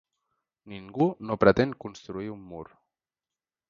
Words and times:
Ningú 0.73 1.07
no 1.31 1.39
pretén 1.45 1.77
construir 1.87 2.35
un 2.39 2.45
mur. 2.51 2.67